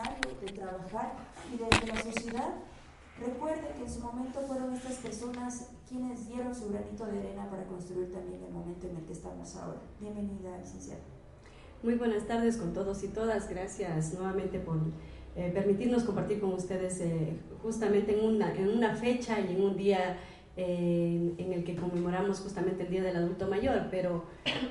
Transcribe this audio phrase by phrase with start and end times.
[0.00, 1.12] necesario de trabajar
[1.52, 2.54] y desde la sociedad.
[3.20, 7.64] Recuerde que en su momento fueron estas personas quienes dieron su granito de arena para
[7.64, 9.80] construir también el momento en el que estamos ahora.
[10.00, 11.00] Bienvenida, licenciada.
[11.82, 13.48] Muy buenas tardes con todos y todas.
[13.48, 14.78] Gracias nuevamente por
[15.36, 19.76] eh, permitirnos compartir con ustedes eh, justamente en una, en una fecha y en un
[19.76, 20.18] día
[20.56, 24.24] eh, en el que conmemoramos justamente el Día del Adulto Mayor, pero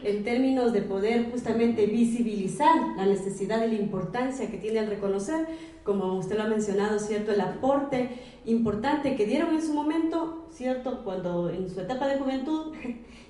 [0.04, 5.48] en términos de poder justamente visibilizar la necesidad y la importancia que tiene el reconocer,
[5.84, 7.32] como usted lo ha mencionado, ¿cierto?
[7.32, 8.10] El aporte
[8.46, 11.04] importante que dieron en su momento, ¿cierto?
[11.04, 12.74] Cuando en su etapa de juventud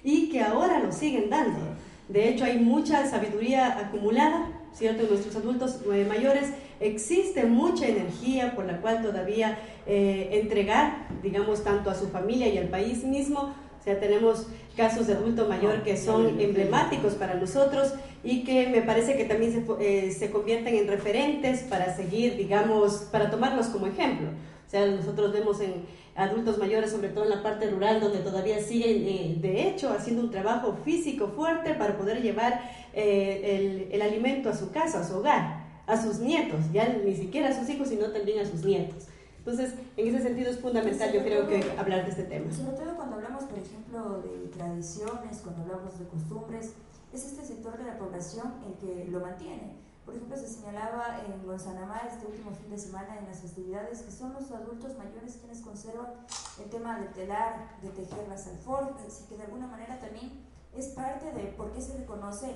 [0.04, 1.60] y que ahora lo siguen dando.
[2.08, 5.04] De hecho, hay mucha sabiduría acumulada, ¿cierto?
[5.04, 11.64] En nuestros adultos eh, mayores existe mucha energía por la cual todavía eh, entregar, digamos,
[11.64, 13.54] tanto a su familia y al país mismo.
[13.80, 18.82] O sea, tenemos casos de adulto mayor que son emblemáticos para nosotros y que me
[18.82, 23.88] parece que también se, eh, se convierten en referentes para seguir, digamos, para tomarlos como
[23.88, 24.30] ejemplo.
[24.68, 28.62] O sea, nosotros vemos en adultos mayores, sobre todo en la parte rural, donde todavía
[28.62, 32.62] siguen, eh, de hecho, haciendo un trabajo físico fuerte para poder llevar
[32.94, 37.16] eh, el, el, alimento a su casa, a su hogar, a sus nietos, ya ni
[37.16, 39.08] siquiera a sus hijos, sino también a sus nietos.
[39.40, 42.52] Entonces, en ese sentido es fundamental, yo creo que hablar de este tema.
[42.52, 46.74] Sobre todo cuando hablamos, por ejemplo, de tradiciones, cuando hablamos de costumbres,
[47.14, 49.74] es este sector de la población el que lo mantiene.
[50.06, 54.12] Por ejemplo, se señalaba en Gonzanamá este último fin de semana en las festividades que
[54.12, 56.08] son los adultos mayores quienes conservan
[56.64, 60.32] el tema de telar, de tejer las alforjas y que de alguna manera también
[60.76, 62.56] es parte de por qué se reconoce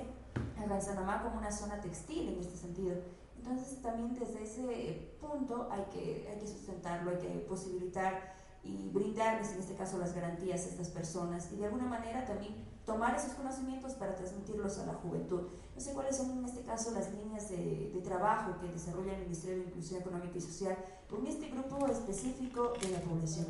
[0.58, 2.96] a Gonzanamá como una zona textil en este sentido.
[3.38, 9.52] Entonces también desde ese punto hay que, hay que sustentarlo, hay que posibilitar y brindarles
[9.52, 12.54] en este caso las garantías a estas personas y de alguna manera también
[12.86, 15.42] tomar esos conocimientos para transmitirlos a la juventud.
[15.74, 19.22] No sé cuáles son en este caso las líneas de, de trabajo que desarrolla el
[19.22, 20.76] Ministerio de Inclusión Económica y Social
[21.08, 23.46] con este grupo específico de la población.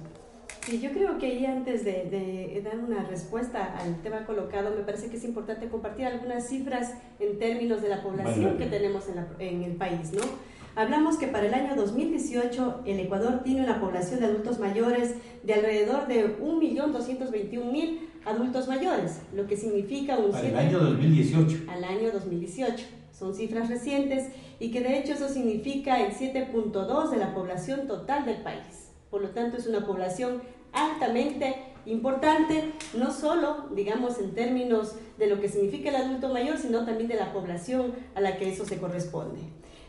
[0.64, 4.82] Sí, yo creo que ahí antes de, de, dar una respuesta al tema colocado, me
[4.82, 9.16] parece que es importante compartir algunas cifras en términos de la población que tenemos en,
[9.16, 10.22] la, en el país, ¿no?
[10.74, 15.54] Hablamos que para el año 2018 el Ecuador tiene una población de adultos mayores de
[15.54, 20.32] alrededor de 1.221.000 adultos mayores, lo que significa un...
[20.32, 21.64] Para el año 2018.
[21.68, 22.86] Al año 2018.
[23.12, 28.24] Son cifras recientes y que de hecho eso significa el 7.2 de la población total
[28.24, 28.93] del país.
[29.14, 30.42] Por lo tanto es una población
[30.72, 31.54] altamente
[31.86, 37.06] importante, no solo, digamos, en términos de lo que significa el adulto mayor, sino también
[37.06, 39.38] de la población a la que eso se corresponde.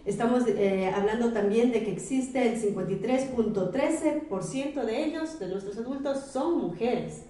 [0.05, 6.59] Estamos eh, hablando también de que existe el 53.13% de ellos, de nuestros adultos, son
[6.59, 7.23] mujeres.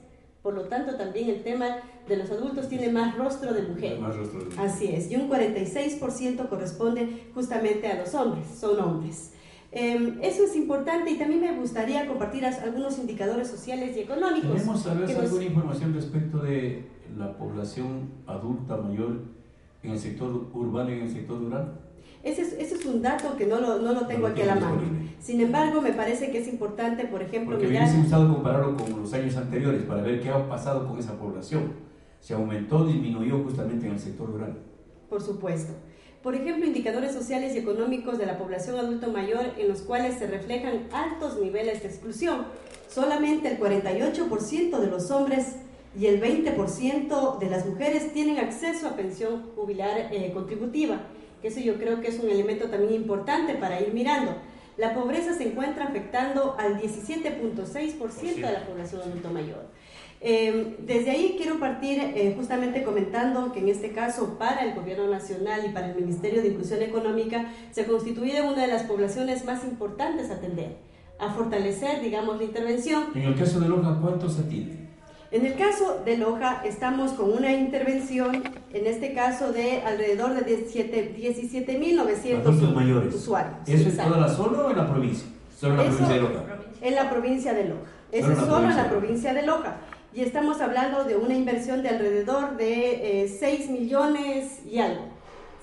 [0.44, 1.78] Por lo tanto, también el tema
[2.10, 4.00] de los adultos tiene más rostro de mujer.
[4.00, 4.60] Más rostro de mujer.
[4.60, 5.10] Así es.
[5.10, 9.32] Y un 46% corresponde justamente a los hombres, son hombres.
[9.78, 14.54] Eh, eso es importante y también me gustaría compartir algunos indicadores sociales y económicos.
[14.54, 15.44] ¿Tenemos tal vez alguna nos...
[15.44, 16.86] información respecto de
[17.18, 19.20] la población adulta mayor
[19.84, 21.74] en el sector urbano y en el sector rural?
[22.24, 24.46] Ese es, ese es un dato que no lo, no lo tengo no aquí a
[24.46, 24.82] la mano.
[25.20, 27.84] Sin embargo, me parece que es importante, por ejemplo, Porque mirar...
[27.84, 31.20] me hubiese gustado compararlo con los años anteriores para ver qué ha pasado con esa
[31.20, 31.74] población.
[32.22, 34.58] ¿Se aumentó o disminuyó justamente en el sector rural?
[35.10, 35.74] Por supuesto.
[36.26, 40.26] Por ejemplo, indicadores sociales y económicos de la población adulto mayor en los cuales se
[40.26, 42.48] reflejan altos niveles de exclusión.
[42.90, 45.58] Solamente el 48% de los hombres
[45.96, 51.00] y el 20% de las mujeres tienen acceso a pensión jubilar eh, contributiva.
[51.44, 54.36] Eso yo creo que es un elemento también importante para ir mirando.
[54.78, 59.68] La pobreza se encuentra afectando al 17.6% de la población adulto mayor.
[60.28, 65.08] Eh, desde ahí quiero partir eh, justamente comentando que en este caso para el Gobierno
[65.08, 69.64] Nacional y para el Ministerio de Inclusión Económica se constituye una de las poblaciones más
[69.64, 70.78] importantes a atender,
[71.20, 73.04] a fortalecer, digamos, la intervención.
[73.14, 74.80] En el caso de Loja, ¿cuántos atiende?
[75.30, 78.42] En el caso de Loja estamos con una intervención,
[78.74, 83.54] en este caso de alrededor de 17.900 usuarios.
[83.68, 85.28] ¿Eso es toda la zona o en la provincia?
[85.56, 86.44] Solo en la Eso, provincia de Loja.
[86.82, 87.82] En la provincia de Loja.
[88.12, 89.78] Eso es solo en la provincia de Loja.
[90.16, 95.04] Y estamos hablando de una inversión de alrededor de eh, 6 millones y algo.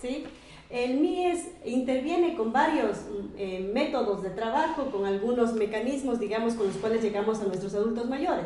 [0.03, 0.27] ¿sí?
[0.69, 2.99] El MIES interviene con varios
[3.39, 8.11] eh, métodos de trabajo, con algunos mecanismos, digamos, con los cuales llegamos a nuestros adultos
[8.11, 8.45] mayores.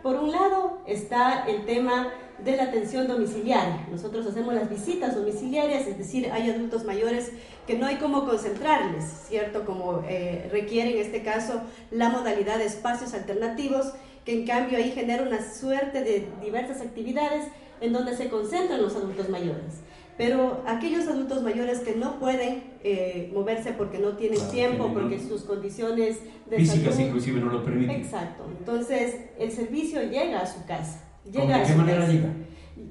[0.00, 2.12] Por un lado está el tema
[2.44, 3.84] de la atención domiciliaria.
[3.90, 7.32] Nosotros hacemos las visitas domiciliarias, es decir, hay adultos mayores
[7.66, 9.64] que no hay cómo concentrarles, ¿cierto?
[9.64, 13.92] Como eh, requiere en este caso la modalidad de espacios alternativos,
[14.28, 17.46] que en cambio ahí genera una suerte de diversas actividades
[17.80, 19.80] en donde se concentran los adultos mayores.
[20.18, 25.44] Pero aquellos adultos mayores que no pueden eh, moverse porque no tienen tiempo, porque sus
[25.44, 28.02] condiciones de físicas inclusive no lo permiten.
[28.02, 28.44] Exacto.
[28.58, 31.08] Entonces, el servicio llega a su casa.
[31.24, 32.28] Llega ¿De qué manera llega?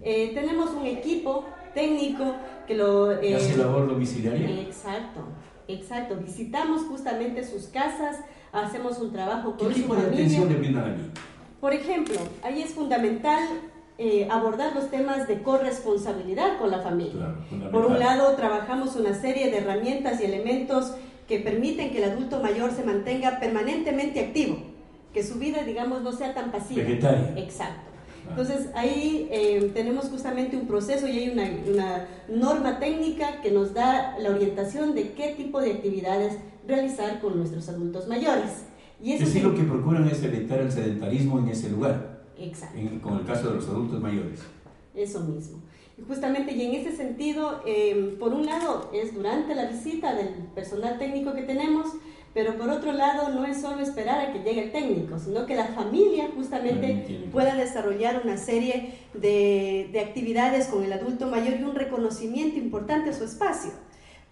[0.02, 1.46] Eh, tenemos un equipo
[1.76, 2.34] técnico
[2.66, 3.12] que lo...
[3.12, 4.60] Eh, ¿Hace labor domiciliaria?
[4.62, 5.20] Exacto,
[5.68, 6.16] exacto.
[6.16, 11.12] Visitamos justamente sus casas, hacemos un trabajo con ¿Qué tipo de atención le brindan allí?
[11.60, 13.40] Por ejemplo, ahí es fundamental
[13.98, 17.36] eh, abordar los temas de corresponsabilidad con la familia.
[17.72, 20.94] Por un lado, trabajamos una serie de herramientas y elementos
[21.28, 24.58] que permiten que el adulto mayor se mantenga permanentemente activo,
[25.14, 26.84] que su vida, digamos, no sea tan pasiva.
[26.84, 27.34] Vegetaria.
[27.38, 27.82] Exacto.
[28.28, 28.30] Ah.
[28.30, 33.74] Entonces ahí eh, tenemos justamente un proceso y hay una, una, norma técnica que nos
[33.74, 38.66] da la orientación de qué tipo de actividades realizar con nuestros adultos mayores.
[39.02, 42.18] Y es decir, lo que procuran es evitar el sedentarismo en ese lugar.
[42.40, 42.78] Exacto.
[43.02, 44.42] con el caso de los adultos mayores.
[44.94, 45.60] Eso mismo.
[46.08, 51.00] Justamente, y en ese sentido, em, por un lado, es durante la visita del personal
[51.00, 51.88] técnico que tenemos,
[52.36, 55.56] pero por otro lado, no es solo esperar a que llegue el técnico, sino que
[55.56, 61.64] la familia justamente pueda desarrollar una serie de, de actividades con el adulto mayor y
[61.64, 63.72] un reconocimiento importante a su espacio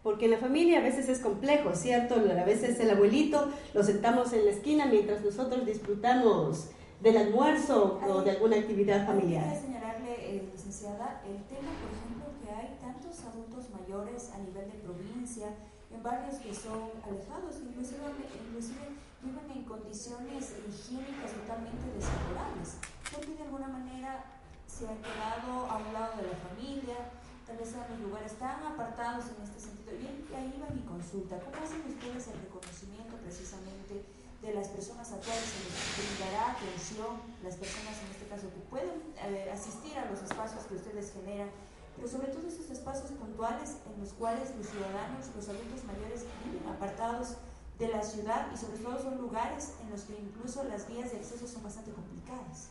[0.05, 2.13] porque en la familia a veces es complejo, ¿cierto?
[2.13, 6.69] A veces el abuelito lo sentamos en la esquina mientras nosotros disfrutamos
[7.01, 9.49] del almuerzo o de alguna actividad familiar.
[9.49, 14.69] Quiero señalarle, eh, licenciada, el tema, por ejemplo, que hay tantos adultos mayores a nivel
[14.69, 15.47] de provincia,
[15.89, 18.05] en barrios que son alejados, inclusive,
[18.45, 18.85] inclusive
[19.25, 22.77] viven en condiciones higiénicas totalmente desfavorables,
[23.09, 24.37] porque de alguna manera
[24.69, 28.63] se han quedado a un lado de la familia, tal vez en los lugares tan
[28.63, 29.93] apartados en este sentido.
[29.93, 34.03] Y ahí va mi consulta, ¿cómo hacen ustedes el reconocimiento precisamente
[34.41, 38.61] de las personas actuales en los que brindará atención, las personas en este caso que
[38.69, 41.49] pueden eh, asistir a los espacios que ustedes generan,
[41.95, 46.67] pero sobre todo esos espacios puntuales en los cuales los ciudadanos, los adultos mayores viven
[46.69, 47.37] apartados
[47.79, 51.17] de la ciudad y sobre todo son lugares en los que incluso las vías de
[51.17, 52.69] acceso son bastante complicadas.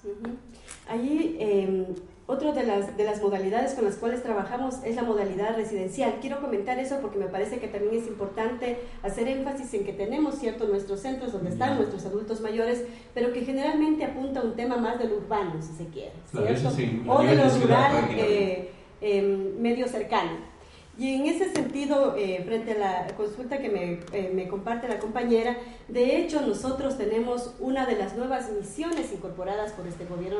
[0.89, 1.95] Allí, eh,
[2.27, 6.15] otra de las, de las modalidades con las cuales trabajamos es la modalidad residencial.
[6.21, 10.37] Quiero comentar eso porque me parece que también es importante hacer énfasis en que tenemos,
[10.37, 14.77] cierto, nuestros centros donde están nuestros adultos mayores, pero que generalmente apunta a un tema
[14.77, 16.69] más del urbano, si se quiere, ¿cierto?
[17.09, 18.71] o de lo rural eh,
[19.03, 20.54] eh, medio cercano.
[20.97, 25.01] Y en ese sentido, eh, frente a la consulta que me, eh, me, comparte la
[25.01, 25.57] compañera,
[25.89, 30.39] de hecho nosotros tenemos una de las nuevas misiones incorporadas por, este gobierno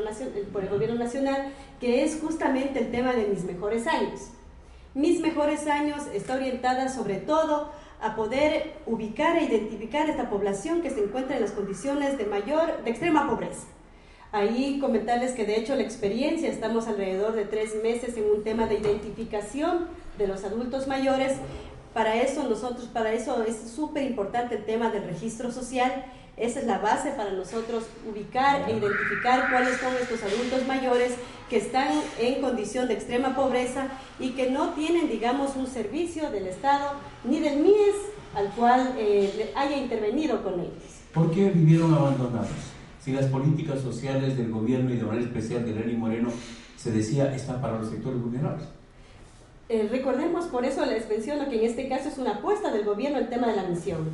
[0.53, 4.29] por el gobierno nacional, que es justamente el tema de mis mejores años.
[4.93, 7.69] Mis mejores años está orientada sobre todo
[8.01, 12.81] a poder ubicar e identificar esta población que se encuentra en las condiciones de mayor,
[12.81, 13.67] de extrema pobreza.
[14.31, 18.67] Ahí comentarles que de hecho la experiencia, estamos alrededor de tres meses en un tema
[18.67, 19.87] de identificación
[20.17, 21.33] de los adultos mayores.
[21.93, 26.05] Para eso nosotros, para eso es súper importante el tema del registro social.
[26.37, 31.13] Esa es la base para nosotros ubicar e identificar cuáles son estos adultos mayores
[31.49, 31.87] que están
[32.19, 33.87] en condición de extrema pobreza
[34.19, 36.91] y que no tienen, digamos, un servicio del Estado
[37.23, 37.95] ni del MIES
[38.35, 40.83] al cual eh, haya intervenido con ellos.
[41.13, 42.49] ¿Por qué vivieron abandonados?
[42.99, 46.29] Si las políticas sociales del gobierno y de manera especial de Lenny Moreno
[46.75, 48.65] se decía están para los sectores vulnerables.
[49.67, 53.17] Eh, recordemos, por eso les menciono que en este caso es una apuesta del gobierno
[53.17, 54.09] el tema de la misión.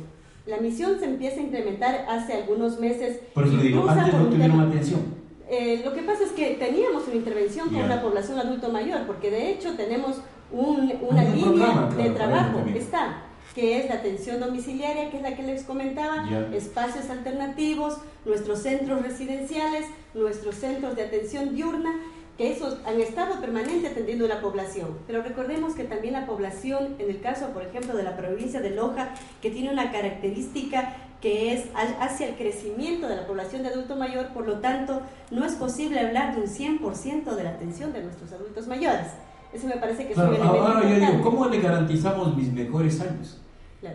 [0.46, 3.20] La misión se empieza a implementar hace algunos meses.
[3.34, 5.00] Por eso digo, antes no tuvieron atención.
[5.48, 9.30] Eh, lo que pasa es que teníamos una intervención con la población adulto mayor, porque
[9.30, 10.16] de hecho tenemos
[10.50, 13.22] una línea de trabajo, está,
[13.54, 19.02] que es la atención domiciliaria, que es la que les comentaba, espacios alternativos, nuestros centros
[19.02, 21.92] residenciales, nuestros centros de atención diurna,
[22.36, 24.98] que esos han estado permanente atendiendo a la población.
[25.06, 28.70] Pero recordemos que también la población, en el caso, por ejemplo, de la provincia de
[28.70, 29.10] Loja,
[29.40, 31.66] que tiene una característica que es
[32.00, 36.00] hacia el crecimiento de la población de adulto mayor, por lo tanto, no es posible
[36.00, 39.06] hablar de un 100% de la atención de nuestros adultos mayores.
[39.52, 43.00] Eso me parece que es un elemento Ahora yo digo, ¿cómo le garantizamos mis mejores
[43.00, 43.40] años?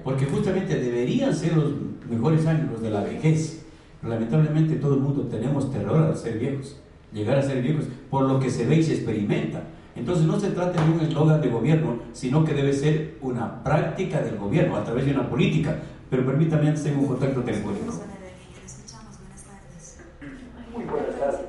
[0.03, 1.73] Porque justamente deberían ser los
[2.07, 3.65] mejores años, los de la vejez.
[4.03, 6.77] lamentablemente todo el mundo tenemos terror al ser viejos
[7.11, 9.63] llegar a ser viejos, por lo que se ve y se experimenta
[9.95, 14.21] Entonces no se trata de un eslogan de gobierno, sino que debe ser una práctica
[14.21, 15.75] del gobierno a través de una política.
[16.09, 17.93] Pero permítame antes tengo un contacto telefónico.
[20.73, 21.41] Muy buenas tardes.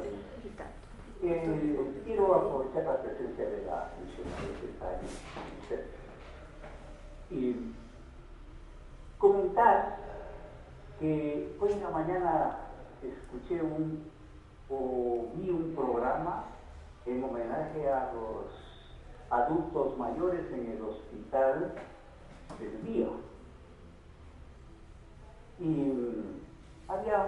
[1.22, 4.88] Eh, quiero aprovechar la presencia de la funcionaria que está
[7.30, 7.74] y
[9.18, 9.98] comentar
[10.98, 12.56] que hoy en la mañana
[13.02, 14.04] escuché un
[14.70, 16.44] o vi un programa
[17.06, 18.46] en homenaje a los
[19.30, 21.72] adultos mayores en el hospital
[22.58, 23.08] del día.
[25.60, 25.92] Y
[26.86, 27.26] había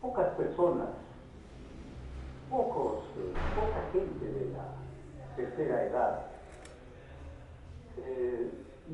[0.00, 0.88] pocas personas,
[2.50, 3.04] pocos,
[3.54, 6.26] poca gente de la tercera edad.
[7.98, 8.50] Eh,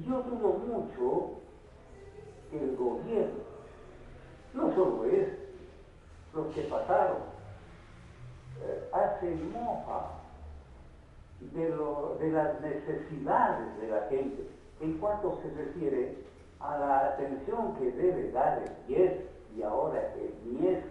[0.07, 1.31] yo dudo mucho
[2.51, 3.45] que el gobierno,
[4.55, 5.44] no solo es
[6.35, 7.19] lo que pasaron,
[8.63, 10.11] eh, hace mofa
[11.41, 11.69] de,
[12.25, 14.49] de las necesidades de la gente
[14.81, 16.25] en cuanto se refiere
[16.61, 19.13] a la atención que debe dar el IES
[19.57, 20.83] y ahora el.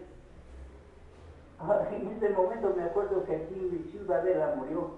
[1.60, 4.92] Ah, en este momento me acuerdo que aquí en Ciudadela murió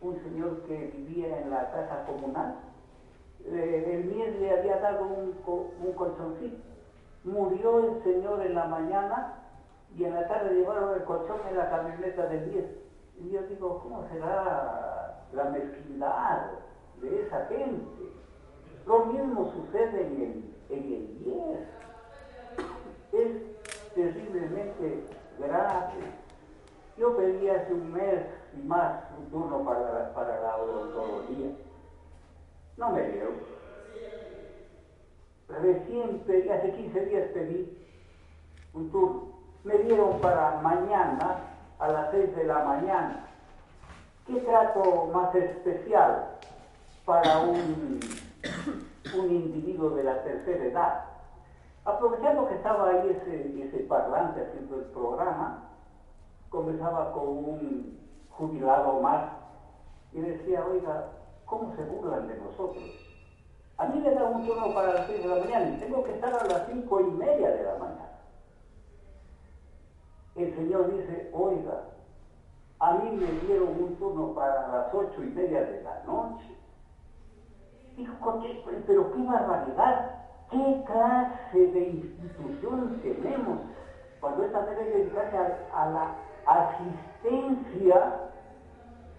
[0.00, 2.56] un señor que vivía en la casa comunal.
[3.46, 5.34] Eh, el MIES le había dado un,
[5.82, 6.56] un colchoncito.
[7.24, 9.43] Murió el señor en la mañana
[9.96, 12.64] y en la tarde llevaron el colchón en la camioneta del 10.
[13.20, 16.50] Y yo digo, ¿cómo será la mezquindad
[17.00, 18.12] de esa gente?
[18.86, 21.58] Lo mismo sucede en el, en el 10.
[23.12, 25.04] Es terriblemente
[25.38, 25.92] grave.
[26.96, 31.50] Yo pedí hace un mes y más un turno para, para la odontología.
[32.76, 33.34] No me dieron.
[35.48, 37.78] Recién pedí, hace 15 días pedí
[38.72, 39.33] un turno
[39.64, 41.38] me dieron para mañana
[41.78, 43.26] a las 6 de la mañana.
[44.26, 46.28] ¿Qué trato más especial
[47.04, 48.00] para un,
[49.18, 51.04] un individuo de la tercera edad?
[51.84, 55.70] Aprovechando que estaba ahí ese, ese parlante haciendo el programa,
[56.50, 57.98] conversaba con un
[58.30, 59.30] jubilado más
[60.12, 61.06] y decía, oiga,
[61.46, 62.84] ¿cómo se burlan de nosotros?
[63.76, 66.12] A mí me da un turno para las 6 de la mañana y tengo que
[66.12, 68.03] estar a las cinco y media de la mañana
[70.36, 71.84] el Señor dice, oiga,
[72.80, 76.56] a mí me dieron un turno para las ocho y media de la noche.
[77.96, 78.42] Dijo,
[78.86, 80.10] pero qué barbaridad,
[80.50, 83.60] qué clase de institución tenemos
[84.20, 86.14] cuando esta debe dedicarse a, a, la
[86.46, 88.30] asistencia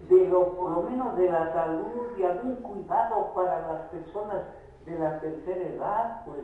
[0.08, 4.42] de lo, por lo menos de la salud y algún cuidado para las personas
[4.84, 6.40] de la tercera edad, pues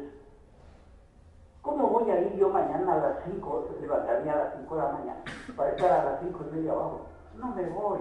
[1.62, 4.88] ¿Cómo voy a ir yo mañana a las 5, levantarme a las 5 de la
[4.88, 5.20] mañana,
[5.56, 7.06] para estar a las 5 y media abajo?
[7.38, 8.00] No me voy.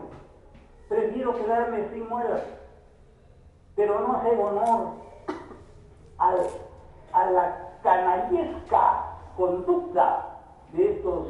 [0.89, 2.41] Prefiero quedarme sin muelas.
[3.75, 4.93] Pero no hacer honor
[6.17, 9.03] a la canallesca
[9.37, 10.39] conducta
[10.73, 11.27] de estos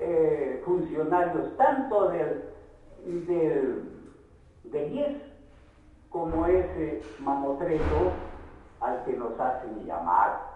[0.00, 2.50] eh, funcionarios, tanto del,
[3.04, 4.12] del,
[4.64, 5.22] del
[6.10, 8.12] como ese mamotreto
[8.80, 10.55] al que nos hacen llamar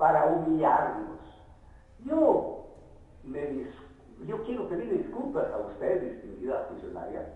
[0.00, 1.20] para humillarnos.
[2.00, 2.64] Yo,
[3.22, 3.66] me,
[4.26, 7.34] yo quiero pedir disculpas a usted, distinguida funcionaria,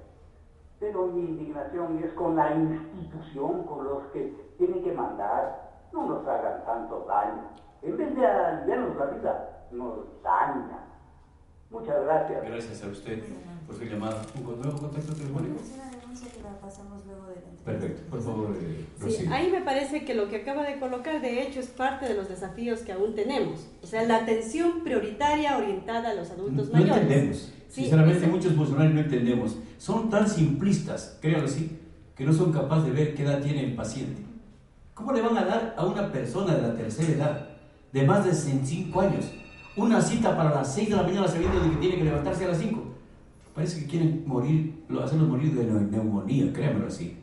[0.81, 6.27] pero mi indignación es con la institución, con los que tienen que mandar, no nos
[6.27, 7.43] hagan tanto daño.
[7.83, 10.94] En vez de aliviarnos la vida, nos dañan.
[11.75, 12.45] Muchas gracias.
[12.45, 13.19] Gracias a usted
[13.67, 14.23] por su llamada.
[14.37, 15.61] ¿Un nuevo contacto telefónico?
[17.65, 21.61] Perfecto, por favor, eh, ahí me parece que lo que acaba de colocar, de hecho,
[21.61, 23.67] es parte de los desafíos que aún tenemos.
[23.83, 26.95] O sea, la atención prioritaria orientada a los adultos mayores.
[26.95, 27.53] No entendemos.
[27.71, 29.57] Sinceramente, muchos funcionarios no entendemos.
[29.79, 31.79] Son tan simplistas, créanlo así,
[32.15, 34.23] que no son capaces de ver qué edad tiene el paciente.
[34.93, 37.49] ¿Cómo le van a dar a una persona de la tercera edad,
[37.93, 39.25] de más de 65 años,
[39.77, 42.49] una cita para las 6 de la mañana sabiendo de que tiene que levantarse a
[42.49, 42.83] las 5?
[43.55, 47.17] Parece que quieren morir, hacerlos morir de neumonía, créanmelo así.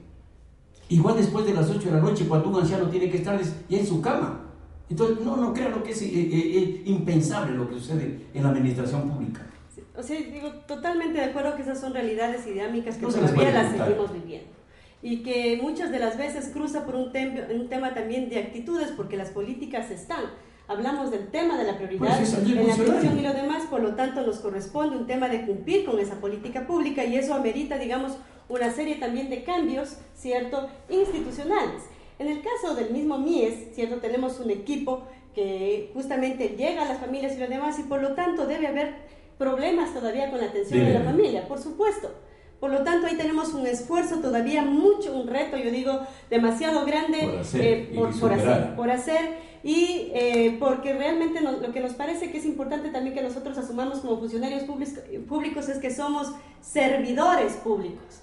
[0.89, 3.77] Igual después de las 8 de la noche, cuando un anciano tiene que estar ya
[3.77, 4.41] en su cama.
[4.89, 8.43] Entonces, no, no crean lo que es eh, eh, eh, impensable lo que sucede en
[8.43, 9.41] la administración pública.
[9.97, 13.71] O sea, digo, totalmente de acuerdo que esas son realidades y dinámicas que todavía las
[13.71, 14.49] seguimos viviendo.
[15.01, 17.11] Y que muchas de las veces cruza por un,
[17.55, 20.25] un tema también de actitudes, porque las políticas están
[20.71, 23.95] hablamos del tema de la prioridad pues en la atención y lo demás, por lo
[23.95, 28.13] tanto nos corresponde un tema de cumplir con esa política pública y eso amerita, digamos,
[28.49, 31.83] una serie también de cambios, ¿cierto?, institucionales.
[32.19, 35.03] En el caso del mismo MIES, ¿cierto?, tenemos un equipo
[35.35, 38.93] que justamente llega a las familias y lo demás y por lo tanto debe haber
[39.37, 42.11] problemas todavía con la atención de la familia, por supuesto.
[42.59, 47.23] Por lo tanto, ahí tenemos un esfuerzo todavía mucho, un reto, yo digo, demasiado grande
[47.23, 52.31] por hacer, eh, por, hacer, por hacer y eh, porque realmente lo que nos parece
[52.31, 58.21] que es importante también que nosotros asumamos como funcionarios públicos es que somos servidores públicos.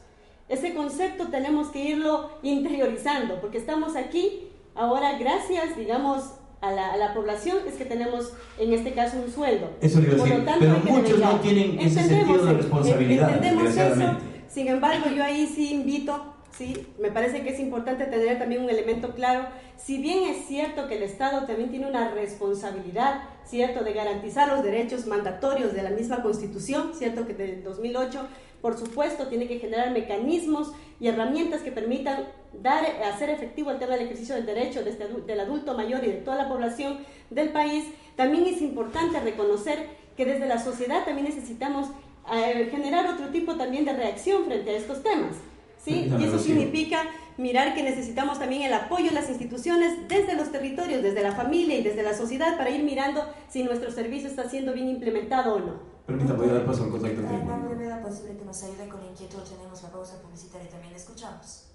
[0.49, 6.97] Ese concepto tenemos que irlo interiorizando, porque estamos aquí ahora gracias, digamos, a la, a
[6.97, 9.71] la, población es que tenemos en este caso un sueldo.
[9.81, 13.35] Eso digo decir, pero muchos no tienen ese sentido de responsabilidad.
[13.35, 14.17] Entendemos eso,
[14.49, 18.69] sin embargo yo ahí sí invito, sí, me parece que es importante tener también un
[18.69, 19.47] elemento claro,
[19.77, 24.65] si bien es cierto que el Estado también tiene una responsabilidad, cierto, de garantizar los
[24.65, 28.27] derechos mandatorios de la misma Constitución, cierto que del 2008,
[28.61, 32.25] por supuesto, tiene que generar mecanismos y herramientas que permitan
[32.61, 36.15] dar, hacer efectivo el tema del ejercicio del derecho este del adulto mayor y de
[36.15, 36.99] toda la población
[37.31, 37.85] del país.
[38.17, 39.87] También es importante reconocer
[40.17, 41.87] que desde la sociedad también necesitamos
[42.35, 45.37] eh, generar otro tipo también de reacción frente a estos temas.
[45.83, 46.13] ¿Sí?
[46.19, 47.05] Y eso significa
[47.37, 51.79] mirar que necesitamos también el apoyo de las instituciones desde los territorios, desde la familia
[51.79, 55.61] y desde la sociedad para ir mirando si nuestro servicio está siendo bien implementado o
[55.61, 55.99] no.
[56.07, 59.01] Permítame, voy a dar paso al contacto En la brevedad posible que nos ayude con
[59.01, 61.67] la inquietud, tenemos la pausa publicitaria y también escuchamos.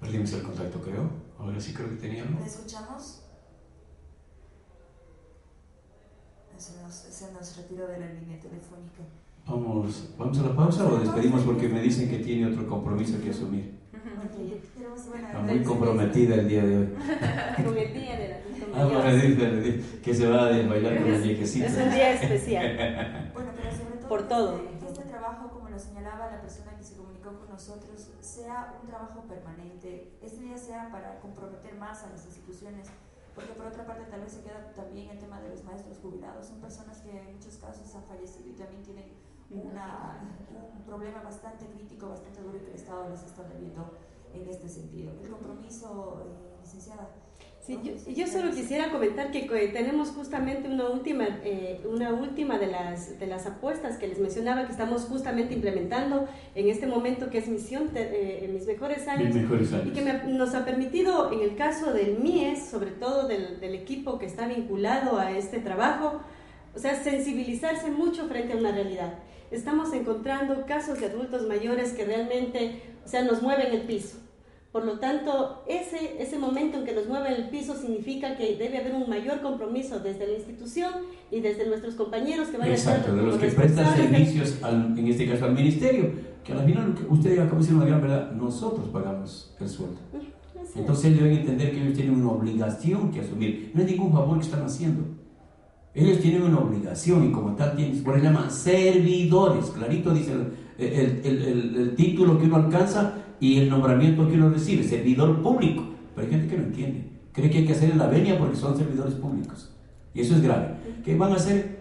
[0.00, 1.10] Perdimos el contacto, creo.
[1.38, 2.40] Ahora sí creo que teníamos.
[2.40, 3.22] ¿Le escuchamos?
[6.56, 9.02] Se nos, se nos retiró de la línea telefónica.
[9.48, 13.30] Vamos, ¿Vamos a la pausa o despedimos porque me dicen que tiene otro compromiso que
[13.30, 13.78] asumir?
[15.08, 16.88] Está muy comprometida el día de hoy.
[17.64, 18.38] Con el día de la
[18.74, 19.00] Ah, bueno,
[20.02, 21.66] que se va a bailar con la viejecita.
[21.66, 23.30] Es un día especial.
[23.34, 24.60] bueno, pero sobre todo por todo.
[24.78, 28.86] Que este trabajo, como lo señalaba la persona que se comunicó con nosotros, sea un
[28.86, 30.12] trabajo permanente.
[30.20, 32.88] Este día sea para comprometer más a las instituciones,
[33.34, 36.46] porque por otra parte tal vez se queda también el tema de los maestros jubilados.
[36.46, 40.20] Son personas que en muchos casos han fallecido y también tienen una,
[40.76, 43.94] un problema bastante crítico, bastante duro y que el Estado les está debiendo
[44.34, 45.12] en este sentido.
[45.22, 47.08] El compromiso, eh, licenciada.
[48.16, 49.42] Yo, solo quisiera comentar que
[49.74, 54.64] tenemos justamente una última, eh, una última de las, de las apuestas que les mencionaba
[54.64, 59.36] que estamos justamente implementando en este momento, que es Misión eh, en mis mejores años,
[59.36, 64.18] y que nos ha permitido, en el caso del MIES, sobre todo del, del equipo
[64.18, 66.22] que está vinculado a este trabajo,
[66.74, 69.18] o sea, sensibilizarse mucho frente a una realidad.
[69.50, 74.18] Estamos encontrando casos de adultos mayores que realmente, o sea, nos mueven el piso
[74.72, 78.78] por lo tanto, ese, ese momento en que nos mueve el piso significa que debe
[78.78, 80.92] haber un mayor compromiso desde la institución
[81.30, 85.08] y desde nuestros compañeros que van Exacto, a ser de los que prestan servicios, en
[85.08, 86.10] este caso al ministerio,
[86.44, 89.98] que al final, usted acaba de decir una gran verdad, nosotros pagamos el sueldo.
[90.76, 93.72] Entonces ellos deben entender que ellos tienen una obligación que asumir.
[93.74, 95.02] No es ningún favor que están haciendo.
[95.98, 99.66] Ellos tienen una obligación y como tal tienen, por eso llaman servidores.
[99.66, 104.50] Clarito dice el, el, el, el título que uno alcanza y el nombramiento que uno
[104.50, 105.84] recibe, servidor público.
[106.14, 107.04] Pero hay gente que no entiende.
[107.32, 109.72] Cree que hay que hacer la venia porque son servidores públicos.
[110.14, 110.74] Y eso es grave.
[111.04, 111.78] ¿Qué van a hacer?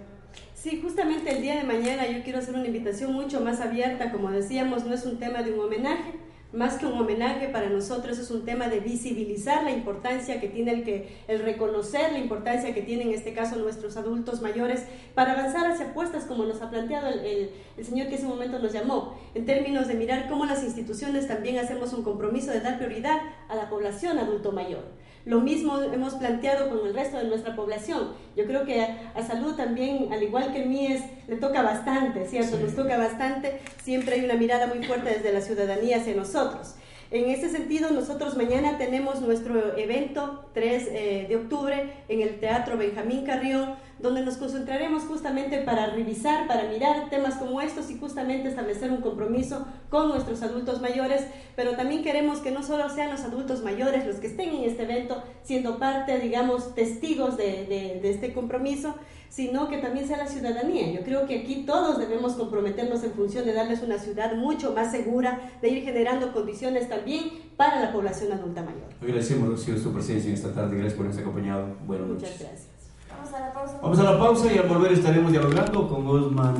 [0.53, 4.12] Sí, justamente el día de mañana yo quiero hacer una invitación mucho más abierta.
[4.12, 6.13] Como decíamos, no es un tema de un homenaje,
[6.53, 10.71] más que un homenaje para nosotros es un tema de visibilizar la importancia que tiene
[10.71, 15.33] el, que, el reconocer la importancia que tienen en este caso nuestros adultos mayores para
[15.33, 19.17] avanzar hacia apuestas como nos ha planteado el, el, señor que ese momento nos llamó,
[19.36, 23.55] en términos de mirar cómo las instituciones también hacemos un compromiso de dar prioridad a
[23.55, 24.86] la población adulto mayor.
[25.27, 28.13] Lo mismo hemos planteado con el resto de nuestra población.
[28.37, 32.57] Yo creo que a, salud también, al igual que el MIES, le toca bastante, ¿cierto?
[32.57, 33.59] Nos toca bastante.
[33.83, 36.75] Siempre hay una mirada muy fuerte desde la ciudadanía hacia nosotros.
[37.10, 42.78] En ese sentido, nosotros mañana tenemos nuestro evento 3 eh, de octubre en el Teatro
[42.78, 48.50] Benjamín Carrión, donde nos concentraremos justamente para revisar, para mirar temas como estos y justamente
[48.50, 53.22] establecer un compromiso con nuestros adultos mayores, pero también queremos que no solo sean los
[53.22, 58.34] adultos mayores los que estén en este evento siendo parte, digamos, testigos de, de este
[58.34, 58.96] compromiso,
[59.29, 60.91] sino que también sea la ciudadanía.
[60.91, 64.91] Yo creo que aquí todos debemos comprometernos en función de darles una ciudad mucho más
[64.91, 68.87] segura, de ir generando condiciones también para la población adulta mayor.
[69.01, 70.75] Agradecemos, Rocío, su presencia en esta tarde.
[70.75, 71.75] Gracias por habernos acompañado.
[71.85, 72.67] Buenas Muchas gracias.
[73.09, 73.79] Vamos a la pausa.
[73.81, 76.55] Vamos a la pausa y al volver estaremos dialogando con Osman